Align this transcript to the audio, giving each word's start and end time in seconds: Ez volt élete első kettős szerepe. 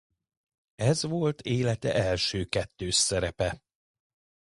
Ez 0.75 1.03
volt 1.03 1.41
élete 1.41 1.93
első 1.93 2.45
kettős 2.45 2.95
szerepe. 2.95 3.61